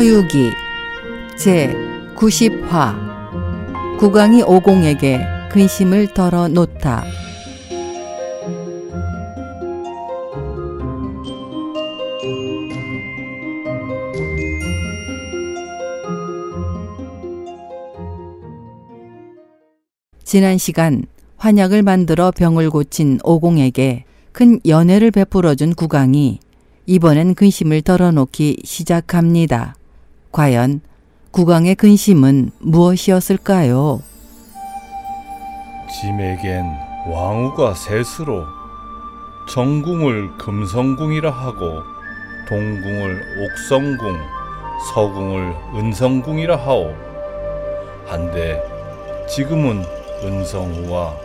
서유기 0.00 0.50
제 1.36 1.76
90화 2.16 3.98
국왕이 3.98 4.42
오공에게 4.42 5.20
근심을 5.50 6.14
덜어 6.14 6.48
놓다. 6.48 7.04
지난 20.24 20.56
시간 20.56 21.04
환약을 21.36 21.82
만들어 21.82 22.30
병을 22.30 22.70
고친 22.70 23.18
오공에게 23.22 24.04
큰 24.32 24.60
연애를 24.66 25.10
베풀어준 25.10 25.74
국왕이 25.74 26.38
이번엔 26.86 27.34
근심을 27.34 27.82
덜어놓기 27.82 28.62
시작합니다. 28.64 29.74
과연 30.32 30.80
국왕의 31.32 31.74
근심은 31.76 32.50
무엇이었을까요? 32.58 34.02
짐에겐 36.00 36.64
왕후가 37.08 37.74
셋으로 37.74 38.44
정궁을 39.48 40.38
금성궁이라 40.38 41.30
하고 41.30 41.82
동궁을 42.48 43.22
옥성궁, 43.44 44.18
서궁을 44.92 45.54
은성궁이라 45.74 46.56
하오. 46.56 46.94
한데 48.06 48.60
지금은 49.28 49.84
은성후와 50.22 51.16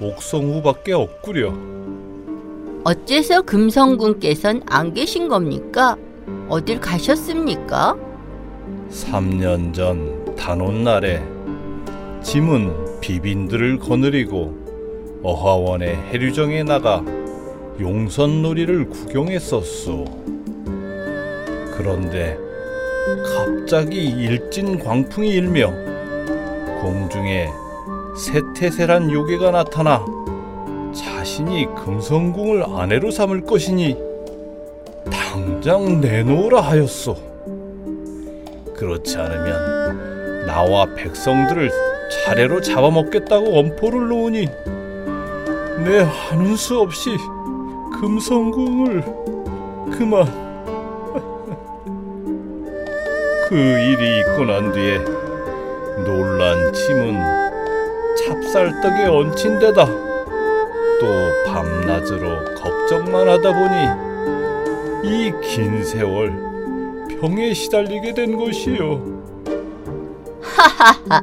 옥성후밖에 0.00 0.92
없구려. 0.92 1.52
어째서 2.84 3.42
금성군께선 3.42 4.62
안 4.66 4.92
계신 4.92 5.28
겁니까? 5.28 5.96
어딜 6.48 6.80
가셨습니까? 6.80 7.96
3년 8.90 9.72
전 9.74 10.34
단오날에 10.36 11.22
짐은 12.22 13.00
비빈들을 13.00 13.78
거느리고 13.78 14.54
어화원의 15.22 15.96
해류정에 16.10 16.62
나가 16.64 17.04
용선놀이를 17.80 18.88
구경했었소. 18.88 20.04
그런데 21.76 22.38
갑자기 23.36 24.04
일진 24.04 24.78
광풍이 24.78 25.28
일며 25.28 25.72
공중에 26.80 27.48
세태세란 28.16 29.10
요괴가 29.10 29.50
나타나 29.50 30.04
자신이 30.94 31.66
금성궁을 31.74 32.64
아내로 32.64 33.10
삼을 33.10 33.42
것이니 33.42 33.96
당장 35.10 36.00
내놓으라 36.00 36.60
하였소. 36.60 37.33
그렇지 38.84 39.16
않으면 39.16 40.44
나와 40.46 40.84
백성들을 40.94 41.70
차례로 42.10 42.60
잡아먹겠다고 42.60 43.58
엄포를 43.58 44.08
놓으니 44.08 44.46
내 45.84 46.00
하는 46.00 46.54
수 46.54 46.78
없이 46.78 47.16
금성궁을 47.98 49.02
그만. 49.90 50.26
그 53.48 53.56
일이 53.56 54.20
있고 54.20 54.44
난 54.44 54.70
뒤에 54.70 54.98
놀란 56.04 56.72
침은 56.74 57.18
찹쌀떡에 58.18 59.06
얹힌 59.06 59.58
데다 59.58 59.86
또 59.86 61.06
밤낮으로 61.46 62.44
걱정만 62.54 63.28
하다 63.28 63.52
보니 65.02 65.04
이 65.04 65.32
긴 65.40 65.82
세월 65.82 66.53
병에 67.20 67.54
시달리게 67.54 68.14
된 68.14 68.36
것이요. 68.36 69.24
하하하, 70.42 71.20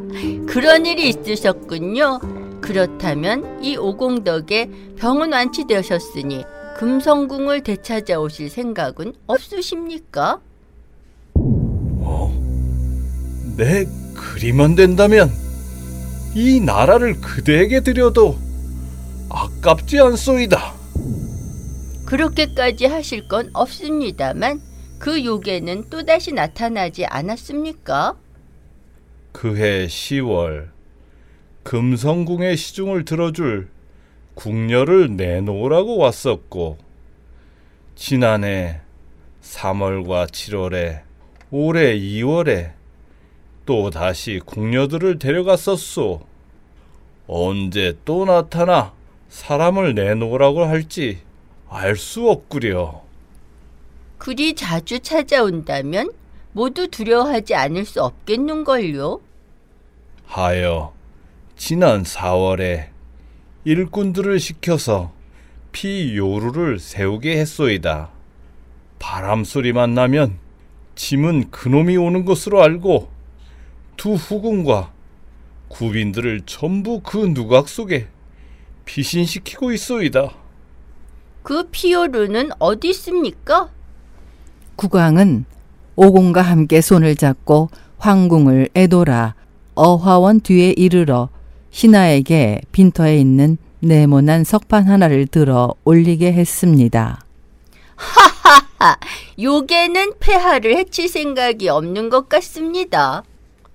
그런 0.48 0.86
일이 0.86 1.10
있으셨군요. 1.10 2.20
그렇다면 2.62 3.64
이 3.64 3.76
오공덕에 3.78 4.70
병은 4.98 5.32
완치되셨으니 5.34 6.44
금성궁을 6.78 7.64
되찾아오실 7.64 8.50
생각은 8.50 9.14
없으십니까? 9.28 10.40
어? 11.36 12.32
내 13.58 13.86
그리만 14.14 14.76
된다면 14.76 15.32
이 16.34 16.60
나라를 16.60 17.20
그대에게 17.20 17.82
드려도 17.82 18.38
아깝지 19.30 20.00
않소이다. 20.00 20.74
그렇게까지 22.06 22.86
하실 22.86 23.28
건 23.28 23.50
없습니다만 23.54 24.62
그 25.02 25.26
요괴는 25.26 25.90
또다시 25.90 26.32
나타나지 26.32 27.08
않았습니까? 27.08 28.16
그해 29.32 29.88
10월 29.88 30.70
금성궁의 31.64 32.56
시중을 32.56 33.06
들어줄 33.06 33.70
궁녀를 34.36 35.16
내놓으라고 35.18 35.98
왔었고 35.98 36.78
지난해 37.96 38.82
3월과 39.42 40.28
7월에 40.30 41.02
올해 41.50 41.98
2월에 41.98 42.74
또 43.66 43.90
다시 43.90 44.40
궁녀들을 44.46 45.18
데려갔었소. 45.18 46.22
언제 47.26 47.98
또 48.06 48.26
나타나 48.26 48.94
사람을 49.30 49.96
내놓으라고 49.96 50.66
할지 50.66 51.22
알 51.70 51.96
수 51.96 52.30
없구려. 52.30 53.02
그리 54.22 54.54
자주 54.54 55.00
찾아온다면 55.00 56.12
모두 56.52 56.88
두려워하지 56.88 57.56
않을 57.56 57.86
수 57.86 58.04
없겠는걸요. 58.04 59.20
하여 60.28 60.94
지난 61.58 62.04
4월에 62.04 62.90
일꾼들을 63.64 64.40
시켜서 64.40 65.12
피요루를 65.72 66.78
세우게 66.78 67.40
했소이다. 67.40 68.12
바람 69.00 69.44
소리만 69.44 69.96
나면 69.96 70.38
짐은 70.94 71.50
그놈이 71.50 71.98
오는 71.98 72.24
것으로 72.24 72.62
알고 72.62 73.10
두 73.98 74.14
후궁과 74.14 74.94
구빈들을 75.68 76.42
전부 76.46 77.02
그 77.02 77.18
누각 77.18 77.68
속에 77.68 78.08
피신시키고 78.86 79.72
있소이다. 79.72 80.32
그 81.42 81.68
피오르는 81.72 82.52
어디 82.60 82.90
있습니까? 82.90 83.72
국왕은 84.76 85.46
오공과 85.96 86.42
함께 86.42 86.82
손을 86.82 87.16
잡고 87.16 87.70
황궁을 87.98 88.70
애돌아 88.76 89.36
어화원 89.76 90.40
뒤에 90.42 90.74
이르러 90.76 91.30
신하에게 91.72 92.62
빈터에 92.72 93.18
있는 93.18 93.58
네모난 93.80 94.44
석판 94.44 94.88
하나를 94.88 95.28
들어 95.28 95.74
올리게 95.86 96.34
했습니다. 96.34 97.22
하하하, 97.96 98.98
요괴는 99.40 100.14
폐하를 100.20 100.76
해칠 100.78 101.08
생각이 101.08 101.70
없는 101.70 102.10
것 102.10 102.28
같습니다. 102.30 103.24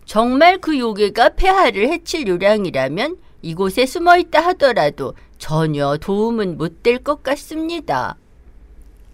정말 0.04 0.58
그 0.58 0.78
요괴가 0.78 1.30
폐하를 1.30 1.88
해칠 1.88 2.26
요량이라면 2.26 3.16
이곳에 3.42 3.86
숨어 3.86 4.16
있다 4.18 4.40
하더라도 4.48 5.14
전혀 5.38 5.96
도움은 5.96 6.56
못 6.58 6.82
될 6.82 7.02
것 7.02 7.22
같습니다. 7.22 8.16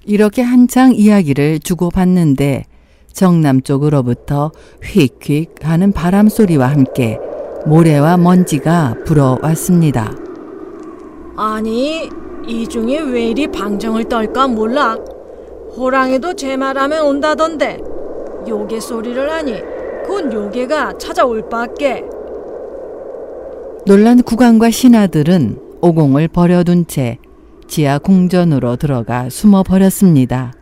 이렇게 0.05 0.43
한창 0.43 0.93
이야기를 0.95 1.61
주고받는데 1.61 2.65
정남 3.13 3.63
쪽으로부터 3.63 4.51
휙휙 4.83 5.55
하는 5.63 5.93
바람 5.93 6.29
소리와 6.29 6.69
함께 6.69 7.19
모래와 7.67 8.17
먼지가 8.17 8.97
불어왔습니다. 9.05 10.13
아니, 11.37 12.09
이 12.47 12.67
중에 12.67 12.99
왜 13.01 13.29
이리 13.29 13.47
방정을 13.47 14.05
떨까 14.05 14.49
몰라. 14.49 14.97
호랑이도 15.77 16.35
제 16.35 16.57
말하면 16.57 17.07
온다던데. 17.07 17.79
요괴 18.49 18.81
소리를 18.81 19.31
하니 19.31 19.55
곧 20.07 20.33
요괴가 20.33 20.99
찾아올 20.99 21.49
밖에. 21.49 22.05
놀란 23.87 24.23
국왕과 24.23 24.71
신하들은 24.71 25.59
오공을 25.81 26.29
버려둔 26.29 26.87
채 26.87 27.19
지하 27.69 27.99
궁전으로 27.99 28.77
들어가 28.77 29.31
숨어 29.31 29.63
버렸습니다. 29.63 30.53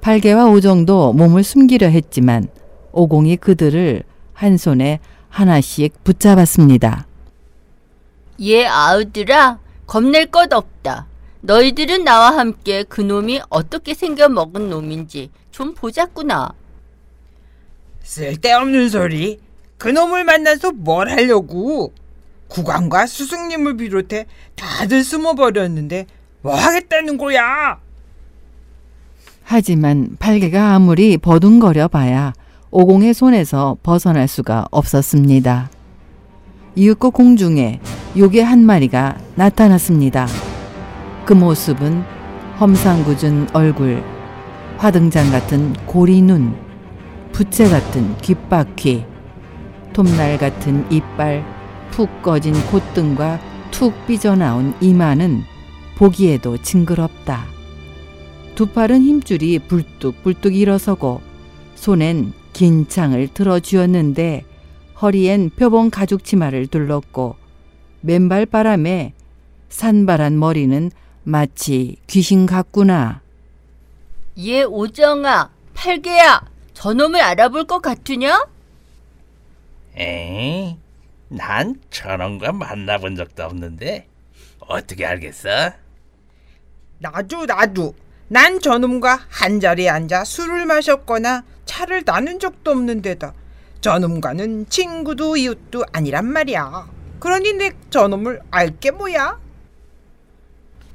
팔개와 0.00 0.46
오정도 0.46 1.12
몸을 1.12 1.42
숨기려 1.42 1.88
했지만 1.88 2.48
오공이 2.92 3.36
그들을 3.36 4.02
한 4.32 4.56
손에 4.56 5.00
하나씩 5.28 6.04
붙잡았습니다. 6.04 7.06
얘 8.42 8.66
아우들아, 8.66 9.58
겁낼 9.86 10.26
것 10.26 10.52
없다. 10.52 11.06
너희들은 11.40 12.04
나와 12.04 12.36
함께 12.36 12.82
그놈이 12.84 13.40
어떻게 13.48 13.94
생겨 13.94 14.28
먹은 14.28 14.70
놈인지 14.70 15.30
좀 15.50 15.74
보자꾸나. 15.74 16.52
쓸데없는 18.02 18.88
소리. 18.88 19.38
그놈을 19.78 20.24
만나서 20.24 20.72
뭘 20.72 21.10
하려고? 21.10 21.92
국왕과 22.54 23.06
스승님을 23.06 23.76
비롯해 23.76 24.26
다들 24.54 25.02
숨어버렸는데 25.02 26.06
뭐 26.40 26.54
하겠다는 26.54 27.18
거야? 27.18 27.80
하지만 29.42 30.16
팔개가 30.20 30.74
아무리 30.74 31.18
버둥거려 31.18 31.88
봐야 31.88 32.32
오공의 32.70 33.12
손에서 33.12 33.76
벗어날 33.82 34.28
수가 34.28 34.66
없었습니다. 34.70 35.70
이윽고 36.76 37.10
공중에 37.10 37.80
요괴 38.16 38.42
한 38.42 38.64
마리가 38.64 39.18
나타났습니다. 39.34 40.26
그 41.24 41.32
모습은 41.32 42.04
험상궂은 42.60 43.48
얼굴, 43.52 44.02
화등장 44.78 45.30
같은 45.32 45.72
고리 45.86 46.22
눈, 46.22 46.56
부채 47.32 47.68
같은 47.68 48.16
귓바퀴, 48.18 49.04
톱날 49.92 50.38
같은 50.38 50.86
이빨, 50.90 51.44
푹 51.94 52.22
꺼진 52.22 52.54
콧등과 52.72 53.38
툭 53.70 53.94
삐져나온 54.08 54.74
이마는 54.80 55.44
보기에도 55.94 56.58
징그럽다. 56.58 57.46
두 58.56 58.66
팔은 58.66 59.00
힘줄이 59.00 59.60
불뚝불뚝 59.60 60.56
일어서고 60.56 61.20
손엔 61.76 62.32
긴 62.52 62.88
창을 62.88 63.28
들어 63.28 63.60
쥐었는데 63.60 64.44
허리엔 65.00 65.50
표본 65.50 65.88
가죽 65.90 66.24
치마를 66.24 66.66
둘렀고 66.66 67.36
맨발 68.00 68.46
바람에 68.46 69.12
산발한 69.68 70.36
머리는 70.36 70.90
마치 71.22 71.96
귀신 72.08 72.46
같구나. 72.46 73.20
얘 74.38 74.64
오정아, 74.64 75.50
팔개야, 75.74 76.44
저놈을 76.72 77.20
알아볼 77.20 77.64
것 77.64 77.80
같으냐? 77.80 78.46
에이, 79.96 80.76
난 81.28 81.76
저놈과 81.90 82.52
만나본 82.52 83.16
적도 83.16 83.44
없는데 83.44 84.08
어떻게 84.60 85.04
알겠어? 85.04 85.72
나도 86.98 87.46
나도 87.46 87.94
난 88.28 88.60
저놈과 88.60 89.26
한 89.28 89.60
자리에 89.60 89.88
앉아 89.88 90.24
술을 90.24 90.66
마셨거나 90.66 91.44
차를 91.64 92.04
나눈 92.04 92.38
적도 92.38 92.70
없는데다 92.70 93.34
저놈과는 93.80 94.70
친구도 94.70 95.36
이웃도 95.36 95.84
아니란 95.92 96.24
말이야. 96.24 96.88
그러니 97.20 97.52
내 97.52 97.70
저놈을 97.90 98.40
알게 98.50 98.92
뭐야? 98.92 99.38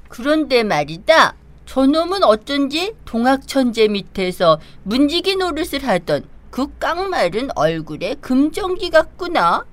그런데 0.08 0.64
말이다. 0.64 1.36
저놈은 1.68 2.24
어쩐지 2.24 2.96
동학천재 3.06 3.90
밑에서 3.90 4.60
문지기 4.82 5.36
노릇을 5.36 5.88
하던 5.88 6.26
그 6.50 6.76
깡마른 6.80 7.50
얼굴에 7.56 8.16
금전기 8.22 8.90
같구나. 8.90 9.66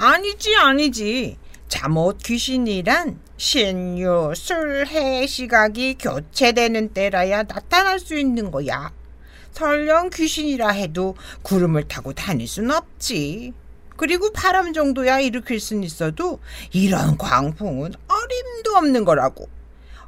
아니지 0.00 0.54
아니지. 0.54 1.36
잠옷 1.66 2.18
귀신이란 2.22 3.18
신유, 3.36 4.32
술, 4.36 4.86
해, 4.86 5.26
시각이 5.26 5.96
교체되는 5.98 6.94
때라야 6.94 7.42
나타날 7.42 7.98
수 7.98 8.16
있는 8.16 8.52
거야. 8.52 8.92
설령 9.50 10.10
귀신이라 10.10 10.68
해도 10.68 11.16
구름을 11.42 11.88
타고 11.88 12.12
다닐 12.12 12.46
순 12.46 12.70
없지. 12.70 13.52
그리고 13.96 14.30
바람 14.32 14.72
정도야 14.72 15.18
일으킬 15.18 15.58
순 15.58 15.82
있어도 15.82 16.38
이런 16.72 17.18
광풍은 17.18 17.92
어림도 18.06 18.76
없는 18.76 19.04
거라고. 19.04 19.48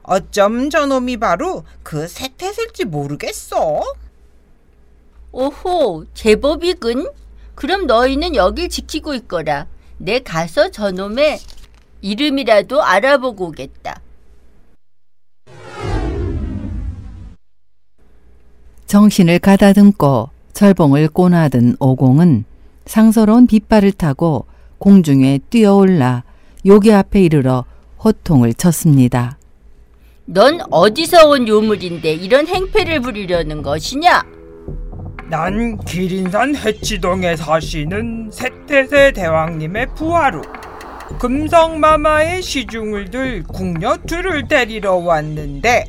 어쩜 0.04 0.70
저놈이 0.70 1.16
바로 1.16 1.64
그 1.82 2.06
세태슬지 2.06 2.84
모르겠어. 2.84 3.82
오호, 5.32 6.06
제법이군. 6.14 7.10
그럼 7.56 7.86
너희는 7.86 8.36
여길 8.36 8.68
지키고 8.68 9.14
있거라. 9.14 9.66
내 10.02 10.18
가서 10.20 10.70
저놈의 10.70 11.38
이름이라도 12.00 12.82
알아보고 12.82 13.48
오겠다. 13.48 14.00
정신을 18.86 19.38
가다듬고 19.40 20.30
철봉을 20.54 21.08
꼬나든 21.08 21.76
오공은 21.78 22.44
상서로운 22.86 23.46
빗발을 23.46 23.92
타고 23.92 24.46
공중에 24.78 25.38
뛰어올라 25.50 26.24
요괴 26.64 26.94
앞에 26.94 27.22
이르러 27.22 27.66
호통을 28.02 28.54
쳤습니다. 28.54 29.36
넌 30.24 30.60
어디서 30.70 31.28
온 31.28 31.46
요물인데 31.46 32.14
이런 32.14 32.46
행패를 32.46 33.00
부리려는 33.00 33.60
것이냐? 33.62 34.39
난 35.30 35.78
기린산 35.84 36.56
해치동에 36.56 37.36
사시는 37.36 38.32
세태세 38.32 39.12
대왕님의 39.12 39.94
부하로 39.94 40.42
금성마마의 41.20 42.42
시중을 42.42 43.10
들 43.10 43.44
궁녀 43.44 43.96
둘을 43.98 44.48
데리러 44.48 44.96
왔는데 44.96 45.86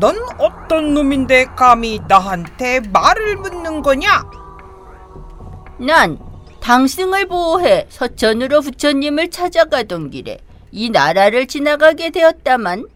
넌 0.00 0.16
어떤 0.38 0.94
놈인데 0.94 1.44
감히 1.56 2.00
나한테 2.08 2.80
말을 2.90 3.36
묻는 3.36 3.82
거냐? 3.82 4.24
난 5.78 6.18
당승을 6.60 7.28
보호해 7.28 7.84
서천으로 7.90 8.62
부처님을 8.62 9.28
찾아가던 9.28 10.08
길에 10.08 10.38
이 10.72 10.88
나라를 10.88 11.48
지나가게 11.48 12.08
되었다만 12.08 12.86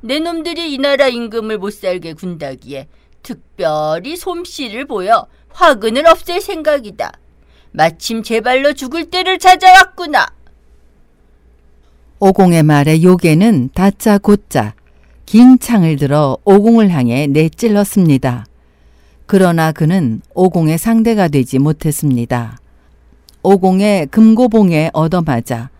내 0.00 0.20
놈들이 0.20 0.72
이 0.74 0.78
나라 0.78 1.08
임금을 1.08 1.58
못 1.58 1.72
살게 1.72 2.12
군다기에 2.12 2.86
특별히 3.22 4.16
솜씨를 4.16 4.86
보여 4.86 5.26
화근을 5.50 6.06
없앨 6.06 6.40
생각이다. 6.40 7.12
마침 7.72 8.22
제 8.22 8.40
발로 8.40 8.72
죽을 8.72 9.10
때를 9.10 9.38
찾아왔구나. 9.38 10.26
오공의 12.20 12.62
말에 12.64 13.02
요괴는 13.02 13.70
다짜 13.74 14.18
곧자 14.18 14.74
긴 15.26 15.58
창을 15.58 15.96
들어 15.96 16.38
오공을 16.44 16.90
향해 16.90 17.26
내찔렀습니다. 17.26 18.46
그러나 19.26 19.72
그는 19.72 20.22
오공의 20.34 20.78
상대가 20.78 21.28
되지 21.28 21.58
못했습니다. 21.58 22.58
오공의 23.42 24.06
금고봉에 24.06 24.90
얻어맞아 24.92 25.70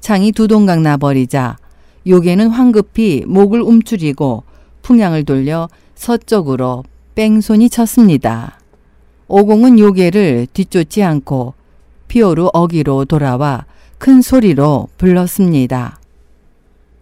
창이 0.00 0.32
두 0.32 0.48
동강 0.48 0.82
나버리자 0.82 1.56
요괴는 2.06 2.48
황급히 2.48 3.24
목을 3.26 3.62
움츠리고 3.62 4.44
풍향을 4.82 5.24
돌려 5.24 5.68
서쪽으로 5.96 6.84
뺑손이 7.14 7.70
쳤습니다. 7.70 8.60
오공은 9.28 9.78
요괴를 9.78 10.46
뒤쫓지 10.52 11.02
않고 11.02 11.54
피오르 12.06 12.50
어기로 12.52 13.06
돌아와 13.06 13.64
큰 13.98 14.22
소리로 14.22 14.88
불렀습니다. 14.98 15.98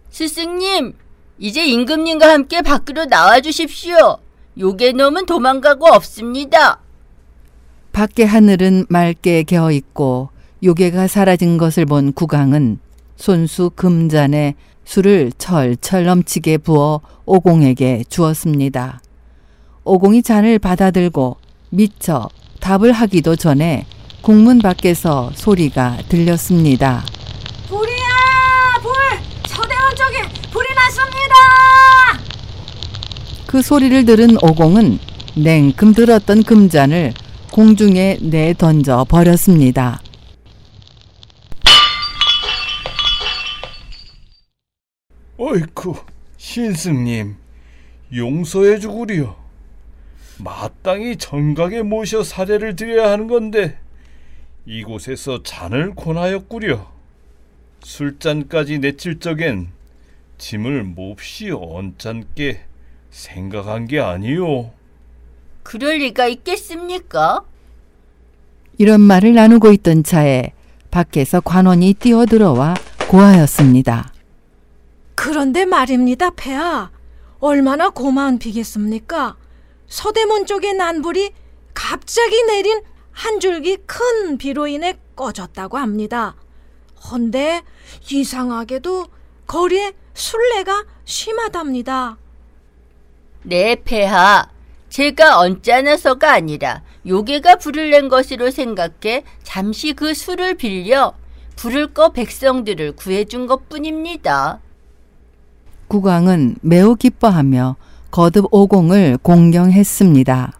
스승님, 0.09 0.93
이제 1.37 1.65
임금님과 1.65 2.31
함께 2.31 2.61
밖으로 2.61 3.05
나와 3.05 3.41
주십시오. 3.41 4.17
요괴놈은 4.57 5.25
도망가고 5.25 5.85
없습니다. 5.87 6.79
밖의 7.91 8.25
하늘은 8.25 8.85
맑게 8.89 9.43
개어 9.43 9.71
있고 9.71 10.29
요괴가 10.63 11.07
사라진 11.07 11.57
것을 11.57 11.85
본 11.85 12.13
국왕은 12.13 12.79
손수 13.17 13.71
금잔에 13.75 14.55
술을 14.85 15.31
철철 15.37 16.05
넘치게 16.05 16.59
부어 16.59 17.01
오공에게 17.25 18.03
주었습니다. 18.07 19.01
오공이 19.83 20.23
잔을 20.23 20.59
받아들고 20.59 21.37
미처 21.69 22.29
답을 22.59 22.91
하기도 22.91 23.35
전에 23.35 23.85
국문 24.21 24.59
밖에서 24.59 25.31
소리가 25.35 25.97
들렸습니다. 26.09 27.03
불이야! 27.67 28.79
불! 28.81 28.93
서대원 29.47 29.95
쪽에 29.95 30.21
불이 30.51 30.67
났습니다! 30.73 31.35
그 33.45 33.61
소리를 33.61 34.05
들은 34.05 34.37
오공은 34.41 34.99
냉큼 35.35 35.93
들었던 35.93 36.43
금잔을 36.43 37.13
공중에 37.51 38.17
내던져 38.21 39.05
버렸습니다. 39.07 40.01
어이쿠, 45.37 45.95
신승님, 46.37 47.35
용서해 48.15 48.79
주구려. 48.79 49.35
마땅히 50.37 51.17
정각에 51.17 51.81
모셔 51.81 52.23
사례를 52.23 52.75
드려야 52.75 53.11
하는 53.11 53.27
건데 53.27 53.77
이곳에서 54.65 55.43
잔을 55.43 55.93
권하였구려. 55.95 56.89
술잔까지 57.83 58.79
내칠 58.79 59.19
적엔 59.19 59.67
짐을 60.37 60.83
몹시 60.83 61.51
언짢게 61.51 62.61
생각한 63.11 63.87
게 63.87 63.99
아니요. 63.99 64.71
그럴 65.63 65.97
리가 65.97 66.27
있겠습니까? 66.27 67.43
이런 68.77 69.01
말을 69.01 69.33
나누고 69.33 69.71
있던 69.73 70.03
차에 70.03 70.53
밖에서 70.91 71.41
관원이 71.41 71.93
뛰어들어와 71.95 72.75
고하였습니다. 73.09 74.14
그런데 75.15 75.65
말입니다, 75.65 76.29
폐하. 76.31 76.91
얼마나 77.39 77.89
고마운 77.89 78.37
비겠습니까? 78.37 79.37
서대문 79.87 80.45
쪽의 80.45 80.73
난불이 80.73 81.31
갑자기 81.73 82.43
내린 82.43 82.81
한 83.11 83.39
줄기 83.39 83.77
큰 83.85 84.37
비로 84.37 84.67
인해 84.67 84.97
꺼졌다고 85.15 85.77
합니다. 85.77 86.35
헌데 87.09 87.61
이상하게도 88.11 89.07
거리에 89.47 89.93
술래가 90.13 90.85
심하답니다. 91.05 92.17
네, 93.43 93.75
폐하. 93.83 94.49
제가 94.89 95.39
언짢아서가 95.39 96.31
아니라 96.31 96.81
요괴가 97.05 97.57
불을 97.57 97.91
낸 97.91 98.09
것으로 98.09 98.49
생각해 98.49 99.23
잠시 99.43 99.93
그 99.93 100.13
술을 100.13 100.55
빌려 100.55 101.13
불을 101.57 101.93
꺼 101.93 102.09
백성들을 102.09 102.95
구해준 102.95 103.45
것 103.45 103.69
뿐입니다. 103.69 104.61
국왕은 105.87 106.55
매우 106.61 106.95
기뻐하며 106.95 107.75
거듭 108.11 108.47
오공을 108.51 109.17
공경했습니다. 109.21 110.59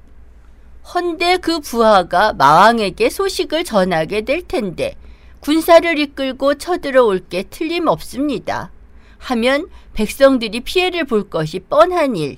헌데 0.94 1.38
그 1.38 1.60
부하가 1.60 2.34
마왕에게 2.34 3.10
소식을 3.10 3.64
전하게 3.64 4.22
될 4.22 4.44
텐데 4.44 4.96
군사를 5.40 5.98
이끌고 6.00 6.56
쳐들어올 6.56 7.20
게 7.20 7.44
틀림없습니다. 7.44 8.72
하면 9.18 9.68
백성들이 9.94 10.62
피해를 10.62 11.06
볼 11.06 11.30
것이 11.30 11.60
뻔한 11.60 12.16
일. 12.16 12.38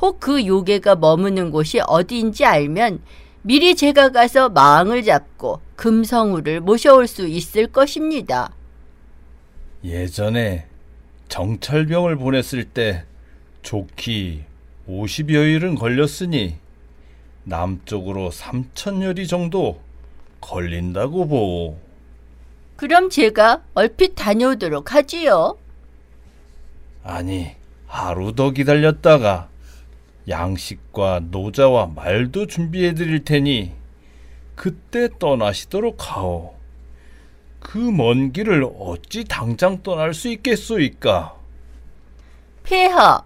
혹 0.00 0.20
그 0.20 0.46
요괴가 0.46 0.96
머무는 0.96 1.50
곳이 1.50 1.80
어디인지 1.80 2.44
알면 2.44 3.00
미리 3.42 3.74
제가 3.76 4.10
가서 4.10 4.48
마왕을 4.48 5.04
잡고 5.04 5.60
금성우를 5.76 6.60
모셔올 6.60 7.06
수 7.06 7.26
있을 7.26 7.68
것입니다. 7.68 8.50
예전에 9.84 10.66
정찰병을 11.28 12.16
보냈을 12.16 12.64
때 12.64 13.04
좋기 13.62 14.44
50여일은 14.88 15.78
걸렸으니 15.78 16.56
남쪽으로 17.44 18.30
3천여리 18.30 19.28
정도 19.28 19.80
걸린다고 20.40 21.28
보. 21.28 21.78
그럼 22.76 23.08
제가 23.10 23.62
얼핏 23.74 24.14
다녀오도록 24.14 24.94
하지요. 24.94 25.56
아니, 27.02 27.52
하루 27.86 28.34
더 28.34 28.50
기다렸다가 28.50 29.48
양식과 30.28 31.20
노자와 31.30 31.86
말도 31.94 32.46
준비해 32.46 32.94
드릴 32.94 33.24
테니 33.24 33.72
그때 34.54 35.08
떠나시도록 35.18 35.96
하오. 36.00 36.55
그 37.66 37.90
먼 37.90 38.32
길을 38.32 38.64
어찌 38.78 39.24
당장 39.24 39.82
떠날 39.82 40.14
수 40.14 40.28
있겠소이까? 40.28 41.34
폐하, 42.62 43.22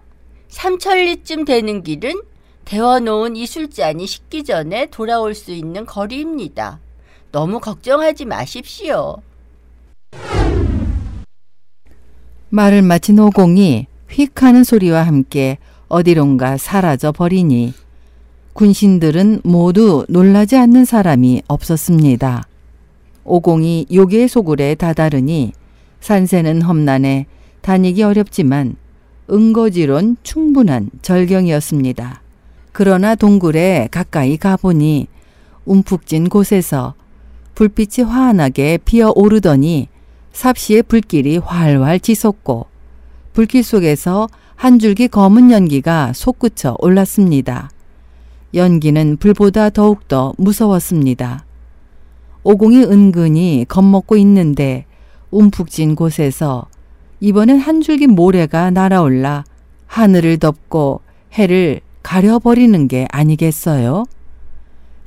삼천리쯤 0.49 1.45
되는 1.45 1.83
길은 1.83 2.21
데워놓은 2.65 3.35
이 3.35 3.45
술잔이 3.45 4.07
식기 4.07 4.43
전에 4.43 4.87
돌아올 4.87 5.35
수 5.35 5.51
있는 5.51 5.85
거리입니다. 5.85 6.79
너무 7.31 7.59
걱정하지 7.59 8.25
마십시오. 8.25 9.17
말을 12.49 12.81
마친 12.81 13.19
오공이 13.19 13.87
휙 14.09 14.43
하는 14.43 14.63
소리와 14.63 15.03
함께 15.03 15.57
어디론가 15.87 16.57
사라져 16.57 17.11
버리니 17.11 17.73
군신들은 18.53 19.41
모두 19.43 20.05
놀라지 20.09 20.57
않는 20.57 20.83
사람이 20.83 21.43
없었습니다. 21.47 22.47
오공이 23.23 23.87
요괴의 23.91 24.27
소굴에 24.27 24.75
다다르니 24.75 25.53
산세는 25.99 26.61
험난해 26.61 27.27
다니기 27.61 28.03
어렵지만 28.03 28.75
응거지론 29.29 30.17
충분한 30.23 30.89
절경이었습니다. 31.01 32.21
그러나 32.71 33.15
동굴에 33.15 33.87
가까이 33.91 34.37
가보니 34.37 35.07
움푹진 35.65 36.29
곳에서 36.29 36.95
불빛이 37.55 38.05
환하게 38.05 38.79
피어오르더니 38.83 39.87
삽시의 40.33 40.83
불길이 40.83 41.37
활활 41.37 41.99
치솟고 41.99 42.65
불길 43.33 43.63
속에서 43.63 44.27
한 44.55 44.79
줄기 44.79 45.07
검은 45.07 45.51
연기가 45.51 46.11
솟구쳐 46.13 46.75
올랐습니다. 46.79 47.69
연기는 48.53 49.17
불보다 49.17 49.69
더욱더 49.69 50.33
무서웠습니다. 50.37 51.45
오공이 52.43 52.83
은근히 52.83 53.65
겁먹고 53.67 54.17
있는데 54.17 54.85
움푹진 55.29 55.95
곳에서 55.95 56.65
이번엔 57.19 57.59
한 57.59 57.81
줄기 57.81 58.07
모래가 58.07 58.71
날아올라 58.71 59.43
하늘을 59.85 60.37
덮고 60.37 61.01
해를 61.33 61.81
가려버리는 62.01 62.87
게 62.87 63.07
아니겠어요? 63.11 64.05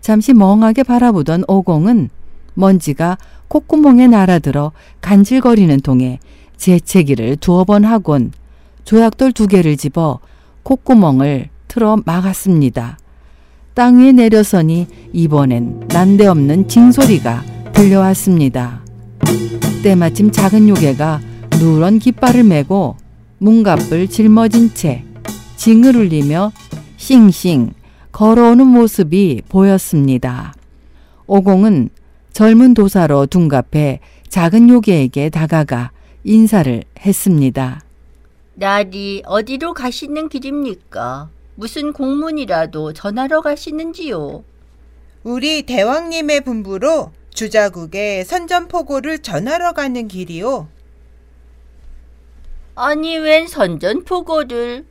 잠시 0.01 0.33
멍하게 0.33 0.85
바라보던 0.85 1.45
오공은 1.49 2.11
먼지가 2.55 3.19
콧구멍에 3.49 4.07
날아들어 4.07 4.73
간질거리는 5.01 5.81
통에 5.81 6.21
재채기를 6.57 7.37
두어 7.37 7.65
번 7.65 7.85
하곤 7.85 8.33
조약돌 8.85 9.33
두 9.33 9.49
개를 9.49 9.77
집어 9.77 10.21
콧구멍을 10.63 11.49
틀어 11.69 11.99
막았습니다. 12.05 12.99
땅 13.75 13.99
위에 13.99 14.13
내려서니 14.13 14.87
이번엔 15.13 15.89
난데없는 15.89 16.69
징소리가 16.69 17.43
들려왔습니다. 17.73 18.81
때마침 19.83 20.31
작은 20.31 20.69
요괴가 20.69 21.21
누런 21.59 21.99
깃발을 21.99 22.45
메고 22.45 22.97
문갑을 23.39 24.09
짊어진 24.09 24.73
채 24.75 25.05
징을 25.57 25.97
울리며 25.97 26.53
싱싱 26.97 27.73
걸어오는 28.13 28.65
모습이 28.65 29.43
보였습니다. 29.49 30.55
오공은 31.27 31.91
젊은 32.33 32.75
도사로 32.75 33.27
둔갑해 33.27 33.99
작은 34.29 34.69
요괴에게 34.69 35.31
다가가 35.31 35.91
인사를 36.23 36.85
했습니다. 37.01 37.81
날이 38.55 39.23
어디로 39.27 39.75
가시는 39.75 40.29
길입니까? 40.29 41.29
무슨 41.57 41.93
공문이라도 41.93 42.93
전하러 42.93 43.41
가시는지요? 43.41 44.45
우리 45.23 45.63
대왕님의 45.63 46.43
분부로 46.43 47.13
주자국에 47.31 48.25
선전포고를 48.25 49.21
전하러 49.21 49.73
가는 49.73 50.09
길이요. 50.09 50.69
아니 52.75 53.17
웬 53.19 53.47
선전포고를 53.47 54.85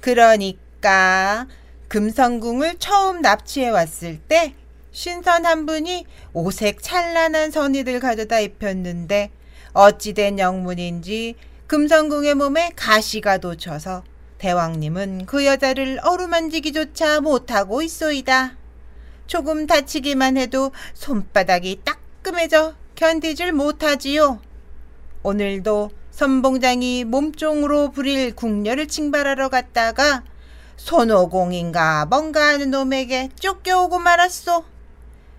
그러니까 0.00 1.46
금성궁을 1.88 2.76
처음 2.78 3.20
납치해 3.20 3.68
왔을 3.68 4.18
때 4.18 4.54
신선 4.90 5.44
한 5.44 5.66
분이 5.66 6.06
오색 6.32 6.82
찬란한 6.82 7.50
선의를 7.50 8.00
가져다 8.00 8.40
입혔는데 8.40 9.30
어찌된 9.74 10.38
영문인지 10.38 11.34
금성궁의 11.66 12.34
몸에 12.34 12.72
가시가 12.74 13.38
돋쳐서 13.38 14.02
대왕님은 14.38 15.26
그 15.26 15.46
여자를 15.46 15.98
어루만지기조차 16.02 17.20
못하고 17.20 17.82
있소이다. 17.82 18.56
조금 19.26 19.66
다치기만 19.66 20.36
해도 20.36 20.72
손바닥이 20.94 21.80
따끔해져 21.84 22.74
견디질 22.94 23.52
못하지요. 23.52 24.40
오늘도 25.22 25.90
선봉장이 26.10 27.04
몸종으로 27.04 27.90
부릴 27.90 28.34
궁녀를 28.34 28.88
징발하러 28.88 29.48
갔다가 29.48 30.22
손오공인가 30.76 32.06
뭔가 32.06 32.48
하는 32.48 32.70
놈에게 32.70 33.30
쫓겨오고 33.40 33.98
말았소. 33.98 34.64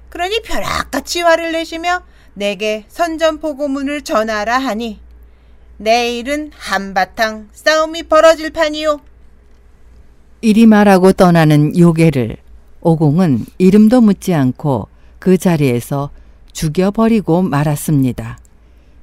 그러니 0.10 0.42
벼락같이 0.42 1.22
화를 1.22 1.52
내시며 1.52 2.04
내게 2.34 2.86
선전포고문을 2.90 4.04
전하라 4.04 4.58
하니 4.58 5.00
내일은 5.78 6.52
한바탕 6.56 7.50
싸움이 7.54 8.04
벌어질 8.04 8.50
판이요. 8.52 9.00
이리 10.42 10.66
말하고 10.66 11.14
떠나는 11.14 11.78
요괴를 11.78 12.38
오공은 12.82 13.46
이름도 13.58 14.02
묻지 14.02 14.34
않고 14.34 14.88
그 15.20 15.38
자리에서 15.38 16.10
죽여버리고 16.52 17.42
말았습니다. 17.44 18.38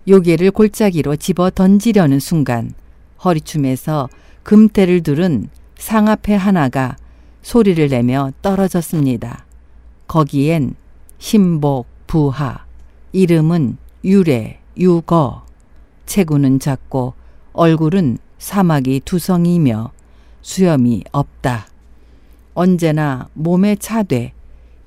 요괴를 0.07 0.50
골짜기로 0.50 1.16
집어 1.16 1.50
던지려는 1.50 2.21
순간 2.21 2.75
허리춤에서 3.25 4.09
금태를 4.43 5.02
두른 5.02 5.49
상아패 5.78 6.35
하나가 6.35 6.97
소리를 7.43 7.88
내며 7.88 8.33
떨어졌습니다. 8.43 9.45
거기엔 10.07 10.75
신복, 11.19 11.87
부하, 12.07 12.64
이름은 13.12 13.78
유래, 14.04 14.61
유거, 14.76 15.43
체구는 16.06 16.58
작고 16.61 17.14
얼굴은 17.52 18.18
사막이 18.38 19.00
두성이며 19.04 19.92
수염이 20.42 21.04
없다. 21.12 21.66
언제나 22.54 23.28
몸에 23.34 23.76
차되 23.76 24.32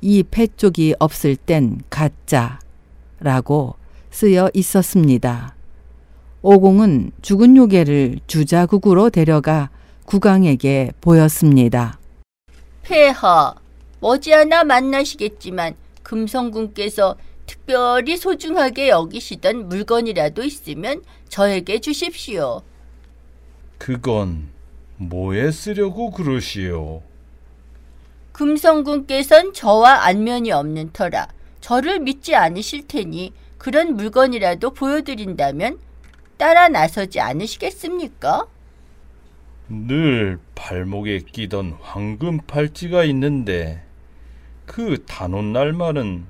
이 0.02 0.24
폐 0.30 0.48
쪽이 0.48 0.96
없을 1.00 1.36
땐 1.36 1.80
가짜라고 1.90 3.76
쓰여 4.12 4.50
있었습니다. 4.54 5.56
오공은 6.44 7.12
죽은 7.22 7.58
요괴를 7.58 8.20
주자국으로 8.28 9.10
데려가 9.10 9.70
국왕에게 10.06 10.92
보였습니다. 11.02 12.00
폐하, 12.84 13.54
머지않아 14.00 14.64
만나시겠지만 14.64 15.76
금성군께서 16.04 17.16
특별히 17.48 18.18
소중하게 18.18 18.90
여기시던 18.90 19.70
물건이라도 19.70 20.44
있으면 20.44 21.02
저에게 21.30 21.80
주십시오. 21.80 22.62
그건 23.80 24.50
뭐에 24.98 25.52
쓰려고 25.52 26.12
그러시오? 26.12 27.02
금성군께선 28.34 29.54
저와 29.54 30.06
안면이 30.06 30.52
없는 30.52 30.92
터라 30.94 31.28
저를 31.60 32.00
믿지 32.00 32.36
않으실 32.36 32.88
테니 32.88 33.34
그런 33.58 33.96
물건이라도 33.96 34.72
보여드린다면 34.74 35.80
따라 36.38 36.68
나서지 36.68 37.20
않으시겠습니까? 37.20 38.46
늘 39.70 40.40
발목에 40.54 41.20
끼던 41.20 41.78
황금 41.82 42.40
팔찌가 42.46 43.04
있는데 43.06 43.84
그 44.66 45.04
단온 45.06 45.52
날만은 45.52 46.26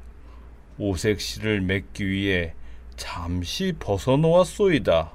오색실을 0.79 1.61
맺기 1.61 2.07
위해 2.07 2.53
잠시 2.95 3.73
벗어놓았소이다. 3.79 5.11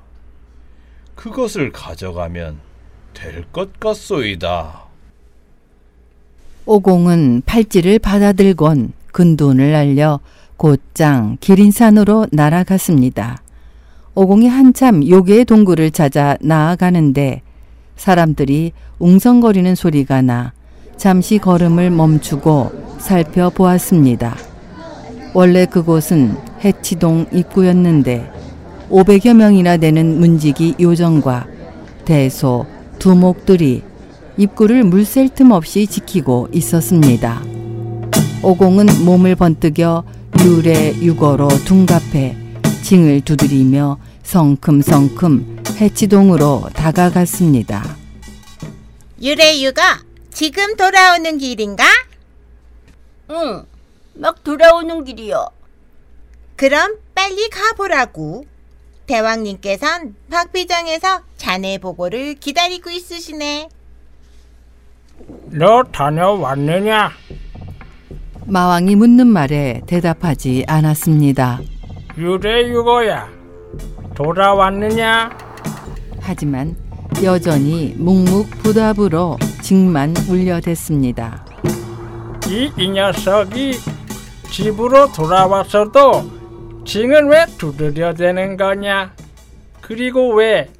그것을 1.14 1.72
가져가면 1.72 2.58
될 3.14 3.44
것 3.52 3.78
같소이다. 3.78 4.84
오공은 6.64 7.42
팔찌를 7.44 7.98
받아들곤 7.98 8.92
근돈을 9.12 9.74
알려 9.74 10.20
곧장 10.56 11.36
기린산으로 11.40 12.28
날아갔습니다. 12.32 13.42
오공이 14.14 14.46
한참 14.48 15.06
요괴의 15.06 15.44
동굴을 15.44 15.90
찾아 15.90 16.36
나아가는데 16.40 17.42
사람들이 17.96 18.72
웅성거리는 18.98 19.74
소리가 19.74 20.22
나 20.22 20.52
잠시 20.96 21.38
걸음을 21.38 21.90
멈추고 21.90 22.98
살펴보았습니다. 22.98 24.51
원래 25.34 25.64
그곳은 25.66 26.36
해치동 26.62 27.26
입구였는데 27.32 28.30
500여 28.90 29.34
명이나 29.34 29.78
되는 29.78 30.20
문지기 30.20 30.76
요정과 30.78 31.46
대소, 32.04 32.66
두목들이 32.98 33.82
입구를 34.36 34.84
물샐 34.84 35.34
틈 35.34 35.50
없이 35.52 35.86
지키고 35.86 36.48
있었습니다. 36.52 37.42
오공은 38.42 39.04
몸을 39.04 39.36
번뜩여 39.36 40.04
유래 40.44 40.92
유거로 41.00 41.48
둔갑해 41.64 42.36
징을 42.82 43.20
두드리며 43.22 43.98
성큼성큼 44.24 45.62
해치동으로 45.80 46.68
다가갔습니다. 46.74 47.96
유래유가 49.22 50.00
지금 50.32 50.76
돌아오는 50.76 51.38
길인가? 51.38 51.84
응, 53.30 53.64
막 54.14 54.42
돌아오는 54.44 55.04
길이요. 55.04 55.46
그럼 56.56 56.96
빨리 57.14 57.48
가보라고. 57.48 58.44
대왕님께선 59.06 60.14
박비장에서 60.30 61.22
자네 61.36 61.78
보고를 61.78 62.34
기다리고 62.34 62.90
있으시네. 62.90 63.68
너 65.50 65.82
다녀왔느냐? 65.82 67.10
마왕이 68.46 68.96
묻는 68.96 69.26
말에 69.26 69.82
대답하지 69.86 70.64
않았습니다. 70.68 71.60
유래유거야. 72.16 73.28
돌아왔느냐? 74.14 75.30
하지만 76.20 76.76
여전히 77.22 77.94
묵묵부답으로 77.98 79.38
징만 79.62 80.14
울려댔습니다. 80.28 81.44
이, 82.48 82.70
이 82.76 82.88
녀석이 82.88 83.78
집으로 84.52 85.10
돌아왔어도 85.12 86.30
징은 86.84 87.30
왜 87.30 87.46
두드려 87.56 88.12
대는 88.12 88.58
거냐? 88.58 89.16
그리고 89.80 90.34
왜 90.34 90.70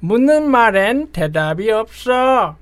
묻는 0.00 0.50
말엔 0.50 1.12
대답이 1.12 1.70
없어? 1.70 2.56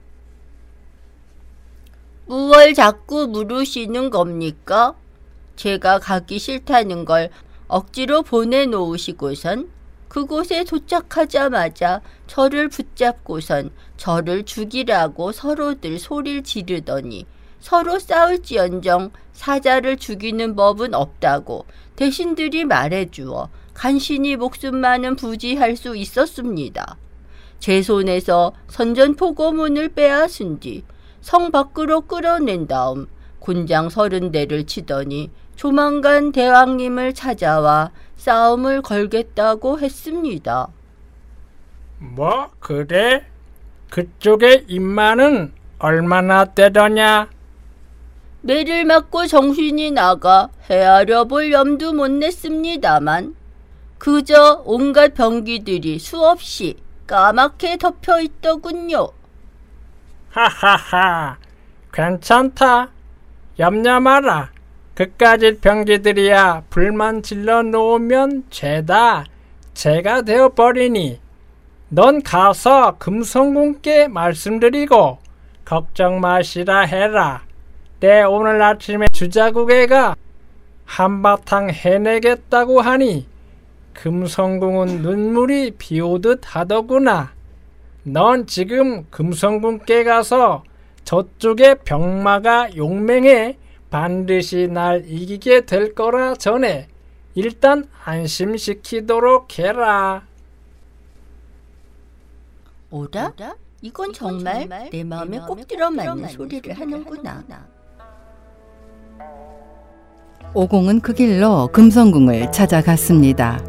무얼 2.26 2.72
자꾸 2.74 3.26
물으시는 3.26 4.10
겁니까? 4.10 4.94
제가 5.56 5.98
가기 5.98 6.38
싫다는 6.38 7.04
걸 7.04 7.30
억지로 7.66 8.22
보내놓으시고선 8.22 9.68
그곳에 10.06 10.62
도착하자마자 10.62 12.00
저를 12.28 12.68
붙잡고선 12.68 13.70
저를 13.96 14.44
죽이라고 14.44 15.32
서로들 15.32 15.98
소리를 15.98 16.44
지르더니 16.44 17.26
서로 17.60 17.98
싸울지언정 17.98 19.10
사자를 19.32 19.96
죽이는 19.96 20.56
법은 20.56 20.94
없다고 20.94 21.66
대신들이 21.96 22.64
말해주어 22.64 23.48
간신히 23.74 24.36
목숨만은 24.36 25.16
부지할 25.16 25.76
수 25.76 25.96
있었습니다. 25.96 26.96
제 27.58 27.82
손에서 27.82 28.52
선전포고문을 28.68 29.90
빼앗은 29.90 30.60
뒤 30.60 30.84
성 31.20 31.50
밖으로 31.50 32.02
끌어낸 32.02 32.66
다음 32.66 33.06
곤장 33.38 33.88
서른 33.88 34.32
대를 34.32 34.64
치더니 34.64 35.30
조만간 35.56 36.32
대왕님을 36.32 37.14
찾아와 37.14 37.90
싸움을 38.16 38.82
걸겠다고 38.82 39.80
했습니다. 39.80 40.68
뭐 41.98 42.50
그래? 42.58 43.26
그쪽의 43.90 44.64
입만은 44.68 45.52
얼마나 45.78 46.44
떼더냐? 46.44 47.28
매를 48.42 48.84
맞고 48.84 49.26
정신이 49.26 49.90
나가 49.90 50.48
헤아려 50.68 51.24
볼 51.24 51.52
염도 51.52 51.92
못 51.92 52.10
냈습니다만 52.10 53.34
그저 53.98 54.62
온갖 54.64 55.14
병기들이 55.14 55.98
수없이 55.98 56.76
까맣게 57.06 57.76
덮여 57.76 58.20
있더군요. 58.20 59.08
하하하, 60.30 61.36
괜찮다. 61.92 62.88
염려 63.58 64.00
마라. 64.00 64.50
그까짓 64.94 65.60
병기들이야 65.60 66.64
불만 66.70 67.22
질러 67.22 67.62
놓으면 67.62 68.44
죄다 68.50 69.24
죄가 69.74 70.22
되어 70.22 70.50
버리니 70.50 71.20
넌 71.88 72.22
가서 72.22 72.96
금성군께 72.98 74.08
말씀드리고 74.08 75.18
걱정 75.64 76.20
마시라 76.20 76.80
해라. 76.80 77.42
내 78.00 78.22
오늘 78.22 78.62
아침에 78.62 79.08
주자국애가 79.12 80.16
한바탕 80.86 81.68
해내겠다고 81.68 82.80
하니 82.80 83.26
금성궁은 83.92 85.02
눈물이 85.02 85.72
비오듯 85.72 86.40
하더구나. 86.44 87.34
넌 88.04 88.46
지금 88.46 89.04
금성군께 89.10 90.04
가서 90.04 90.64
저쪽의 91.04 91.80
병마가 91.84 92.74
용맹해 92.74 93.58
반드시 93.90 94.68
날 94.68 95.04
이기게 95.06 95.66
될 95.66 95.94
거라 95.94 96.34
전에 96.34 96.88
일단 97.34 97.86
안심시키도록 98.02 99.58
해라. 99.58 100.26
오라? 102.90 103.32
이건 103.82 104.14
정말 104.14 104.88
내 104.90 105.04
마음에 105.04 105.38
꼭 105.40 105.68
들어 105.68 105.90
맞는 105.90 106.28
소리를 106.28 106.72
하는구나. 106.72 107.44
오공은 110.54 111.00
그 111.00 111.12
길로 111.12 111.68
금성궁을 111.68 112.50
찾아갔습니다. 112.50 113.60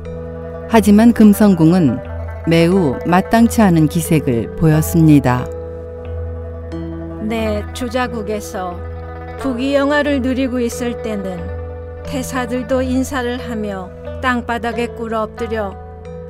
하지만 0.68 1.14
금성궁은 1.14 2.00
매우 2.48 2.98
마땅치 3.06 3.62
않은 3.62 3.88
기색을 3.88 4.56
보였습니다. 4.56 5.46
내 7.22 7.64
주자국에서 7.74 8.76
부귀영화를 9.40 10.22
누리고 10.22 10.60
있을 10.60 11.02
때는 11.02 12.04
태사들도 12.04 12.82
인사를 12.82 13.38
하며 13.50 13.90
땅바닥에 14.22 14.88
꿇어 14.88 15.22
엎드려 15.24 15.76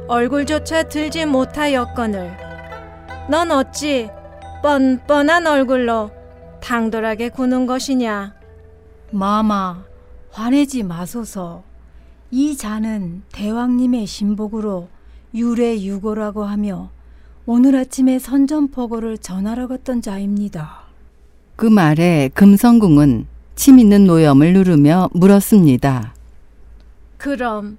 얼굴조차 0.07 0.83
들지 0.83 1.25
못하였거늘 1.25 2.37
넌 3.29 3.51
어찌 3.51 4.09
뻔뻔한 4.61 5.47
얼굴로 5.47 6.11
당돌하게 6.61 7.29
구는 7.29 7.65
것이냐 7.65 8.40
마마, 9.11 9.83
화내지 10.31 10.83
마소서. 10.83 11.63
이 12.31 12.55
잔은 12.55 13.23
대왕님의 13.33 14.05
신복으로 14.07 14.87
유래유고라고 15.33 16.45
하며 16.45 16.89
오늘 17.45 17.75
아침에 17.75 18.19
선전포고를 18.19 19.17
전하러 19.17 19.67
갔던 19.67 20.01
자입니다. 20.01 20.83
그 21.57 21.65
말에 21.65 22.29
금성궁은 22.33 23.27
침 23.55 23.79
있는 23.79 24.05
노염을 24.05 24.53
누르며 24.53 25.09
물었습니다. 25.13 26.15
그럼 27.17 27.77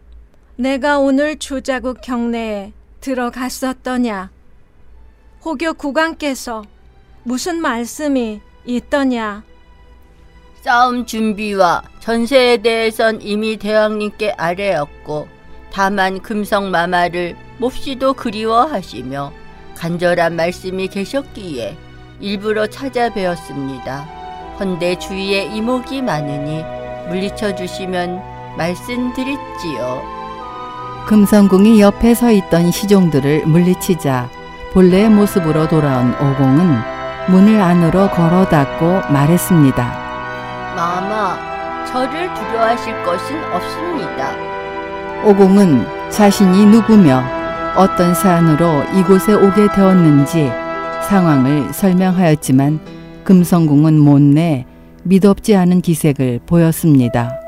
내가 0.56 0.98
오늘 0.98 1.38
주자국 1.38 2.00
경내에 2.02 2.72
들어갔었더냐? 3.00 4.30
혹여 5.44 5.72
국왕께서 5.72 6.62
무슨 7.24 7.60
말씀이 7.60 8.40
있더냐? 8.66 9.42
싸움 10.62 11.06
준비와 11.06 11.82
전세에 11.98 12.58
대해선 12.58 13.20
이미 13.20 13.56
대왕님께 13.56 14.34
아뢰었고 14.38 15.26
다만 15.72 16.20
금성마마를 16.22 17.34
몹시도 17.58 18.14
그리워하시며 18.14 19.32
간절한 19.76 20.36
말씀이 20.36 20.86
계셨기에 20.86 21.76
일부러 22.20 22.68
찾아뵈었습니다. 22.68 24.06
헌데 24.60 24.96
주위에 25.00 25.46
이목이 25.46 26.00
많으니 26.00 26.62
물리쳐 27.08 27.56
주시면 27.56 28.22
말씀드렸지요. 28.56 30.02
금성궁이 31.08 31.80
옆에 31.80 32.14
서 32.14 32.30
있던 32.30 32.70
시종들을 32.70 33.46
물리치자 33.46 34.30
본래의 34.72 35.10
모습으로 35.10 35.66
돌아온 35.66 36.12
오공은 36.14 36.76
문을 37.30 37.60
안으로 37.60 38.10
걸어 38.10 38.44
닫고 38.44 39.12
말했습니다. 39.12 40.01
마마, 40.74 41.36
저를 41.86 42.32
두려워하실 42.34 43.04
것은 43.04 43.36
없습니다. 43.54 44.32
오공은 45.24 46.10
자신이 46.10 46.66
누구며 46.66 47.22
어떤 47.76 48.14
사안으로 48.14 48.84
이곳에 48.94 49.34
오게 49.34 49.68
되었는지 49.72 50.50
상황을 51.08 51.72
설명하였지만 51.72 52.80
금성궁은 53.24 53.98
못내 53.98 54.66
믿업지 55.04 55.56
않은 55.56 55.80
기색을 55.80 56.40
보였습니다. 56.46 57.38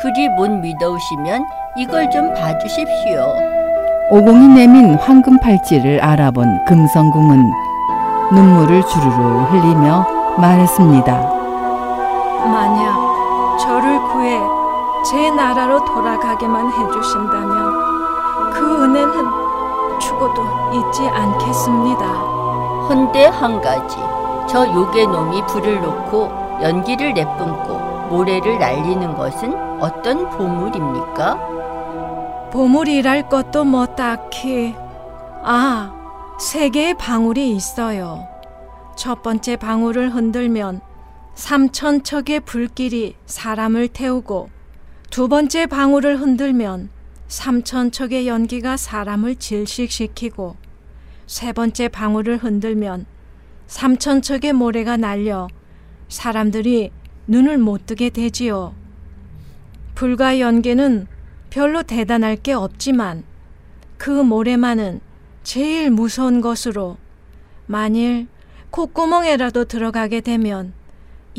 그리 0.00 0.28
못 0.28 0.48
믿어오시면 0.50 1.44
이걸 1.76 2.10
좀 2.10 2.32
봐주십시오. 2.34 3.34
오공이 4.10 4.48
내민 4.48 4.94
황금 4.94 5.38
팔찌를 5.38 6.00
알아본 6.02 6.64
금성궁은 6.66 7.52
눈물을 8.32 8.82
주르르 8.86 9.42
흘리며 9.50 10.06
말했습니다. 10.38 11.29
만약 12.60 13.56
저를 13.58 14.02
구해 14.08 14.38
제 15.02 15.30
나라로 15.30 15.82
돌아가게만 15.82 16.70
해주신다면 16.70 18.50
그 18.52 18.84
은혜는 18.84 19.98
죽어도 19.98 20.42
잊지 20.74 21.08
않겠습니다. 21.08 22.04
헌데 22.86 23.24
한 23.28 23.62
가지, 23.62 23.96
저 24.46 24.66
요괴 24.66 25.06
놈이 25.06 25.46
불을 25.46 25.80
놓고 25.80 26.60
연기를 26.60 27.14
내뿜고 27.14 27.78
모래를 28.10 28.58
날리는 28.58 29.16
것은 29.16 29.80
어떤 29.80 30.28
보물입니까? 30.28 31.38
보물이랄 32.52 33.30
것도 33.30 33.64
뭐 33.64 33.86
딱히 33.86 34.76
아, 35.42 35.92
세 36.38 36.68
개의 36.68 36.92
방울이 36.92 37.52
있어요. 37.52 38.26
첫 38.96 39.22
번째 39.22 39.56
방울을 39.56 40.10
흔들면 40.10 40.89
삼천 41.34 42.02
척의 42.02 42.40
불길이 42.40 43.14
사람을 43.26 43.88
태우고 43.88 44.50
두 45.10 45.28
번째 45.28 45.66
방울을 45.66 46.20
흔들면 46.20 46.90
삼천 47.28 47.92
척의 47.92 48.28
연기가 48.28 48.76
사람을 48.76 49.36
질식시키고 49.36 50.56
세 51.26 51.52
번째 51.52 51.88
방울을 51.88 52.38
흔들면 52.38 53.06
삼천 53.66 54.22
척의 54.22 54.52
모래가 54.52 54.96
날려 54.96 55.48
사람들이 56.08 56.90
눈을 57.28 57.58
못 57.58 57.86
뜨게 57.86 58.10
되지요. 58.10 58.74
불과 59.94 60.40
연기는 60.40 61.06
별로 61.50 61.82
대단할 61.82 62.36
게 62.36 62.52
없지만 62.52 63.22
그 63.96 64.10
모래만은 64.10 65.00
제일 65.44 65.90
무서운 65.90 66.40
것으로 66.40 66.96
만일 67.66 68.26
콧구멍에라도 68.70 69.66
들어가게 69.66 70.20
되면 70.20 70.72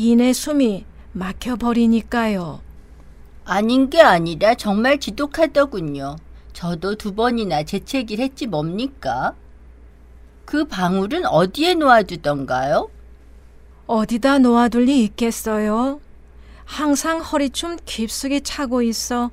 이내 0.04 0.32
숨이 0.32 0.84
막혀버리니까요. 1.12 2.58
아닌 3.44 3.88
게 3.88 4.00
아니라 4.00 4.56
정말 4.56 4.98
지독하더군요. 4.98 6.16
저도 6.52 6.96
두 6.96 7.14
번이나 7.14 7.62
재채기를 7.62 8.24
했지 8.24 8.48
뭡니까? 8.48 9.36
그 10.44 10.64
방울은 10.64 11.24
어디에 11.24 11.74
놓아두던가요? 11.74 12.90
어디다 13.86 14.38
놓아둘 14.38 14.86
리 14.86 15.04
있겠어요? 15.04 16.00
항상 16.64 17.20
허리춤 17.20 17.76
깊숙이 17.84 18.40
차고 18.40 18.82
있어 18.82 19.30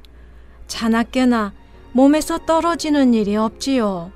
자나깨나 0.67 1.51
몸에서 1.93 2.37
떨어지는 2.45 3.15
일이 3.15 3.35
없지요. 3.35 4.11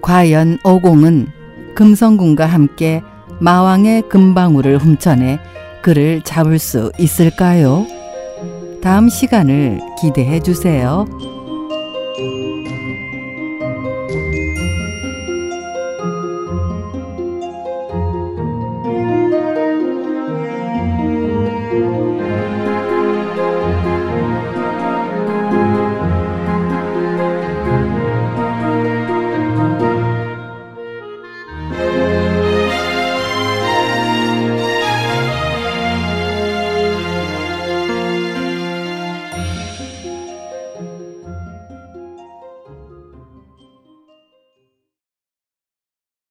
과연 0.00 0.60
오공은 0.64 1.28
금성궁과 1.74 2.46
함께 2.46 3.02
마왕의 3.40 4.08
금방울을 4.08 4.78
훔쳐내 4.78 5.38
그를 5.82 6.22
잡을 6.22 6.58
수 6.58 6.90
있을까요? 6.98 7.86
다음 8.82 9.08
시간을 9.08 9.80
기대해 10.00 10.40
주세요. 10.40 11.06